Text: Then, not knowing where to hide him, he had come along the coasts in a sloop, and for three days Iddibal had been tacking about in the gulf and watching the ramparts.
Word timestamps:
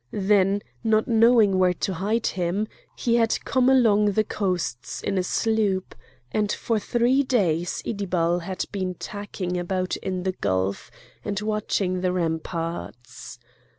Then, 0.09 0.63
not 0.83 1.07
knowing 1.07 1.59
where 1.59 1.75
to 1.75 1.93
hide 1.93 2.25
him, 2.25 2.67
he 2.97 3.17
had 3.17 3.37
come 3.45 3.69
along 3.69 4.13
the 4.13 4.23
coasts 4.23 5.03
in 5.03 5.15
a 5.15 5.21
sloop, 5.21 5.93
and 6.31 6.51
for 6.51 6.79
three 6.79 7.21
days 7.21 7.83
Iddibal 7.85 8.39
had 8.39 8.65
been 8.71 8.95
tacking 8.95 9.59
about 9.59 9.95
in 9.97 10.23
the 10.23 10.31
gulf 10.31 10.89
and 11.23 11.39
watching 11.41 12.01
the 12.01 12.11
ramparts. 12.11 13.37